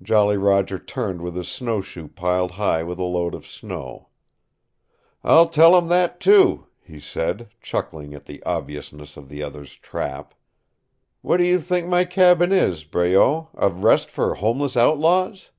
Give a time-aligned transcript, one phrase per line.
[0.00, 4.10] Jolly Roger turned with his snowshoe piled high with a load of snow.
[5.24, 10.34] "I'll tell him that, too," he said, chuckling at the obviousness of the other's trap.
[11.20, 15.50] "What do you think my cabin is, Breault a Rest for Homeless Outlaws?"